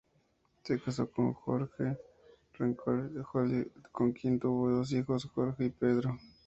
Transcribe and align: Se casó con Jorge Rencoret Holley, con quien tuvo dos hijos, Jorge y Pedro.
Se 0.63 0.79
casó 0.81 1.11
con 1.11 1.31
Jorge 1.35 1.95
Rencoret 2.53 3.11
Holley, 3.33 3.71
con 3.91 4.11
quien 4.13 4.39
tuvo 4.39 4.71
dos 4.71 4.91
hijos, 4.93 5.25
Jorge 5.25 5.65
y 5.65 5.69
Pedro. 5.69 6.17